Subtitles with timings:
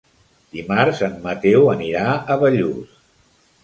[0.55, 3.03] Dimarts en Mateu anirà a Bellús.